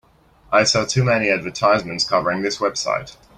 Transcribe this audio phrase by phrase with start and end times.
[0.51, 3.15] I saw too many advertisements covering this website.